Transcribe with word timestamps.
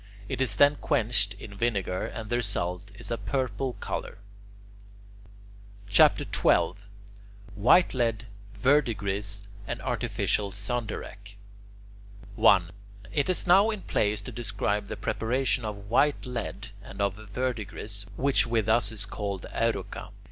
It 0.27 0.41
is 0.41 0.55
then 0.55 0.77
quenched 0.77 1.35
in 1.35 1.53
vinegar, 1.55 2.07
and 2.07 2.27
the 2.27 2.37
result 2.37 2.89
is 2.95 3.11
a 3.11 3.19
purple 3.19 3.73
colour. 3.73 4.17
CHAPTER 5.85 6.23
XII 6.23 6.73
WHITE 7.53 7.93
LEAD, 7.93 8.25
VERDIGRIS, 8.55 9.47
AND 9.67 9.79
ARTIFICIAL 9.83 10.53
SANDARACH 10.53 11.37
1. 12.33 12.71
It 13.13 13.29
is 13.29 13.45
now 13.45 13.69
in 13.69 13.83
place 13.83 14.21
to 14.21 14.31
describe 14.31 14.87
the 14.87 14.97
preparation 14.97 15.63
of 15.63 15.87
white 15.91 16.25
lead 16.25 16.71
and 16.81 16.99
of 16.99 17.13
verdigris, 17.17 18.07
which 18.15 18.47
with 18.47 18.67
us 18.67 18.91
is 18.91 19.05
called 19.05 19.45
"aeruca." 19.53 20.09